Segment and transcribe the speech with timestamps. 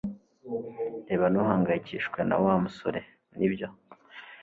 [1.07, 2.99] Reba, ntuhangayikishijwe na Wa musore,
[3.37, 3.67] Nibyo?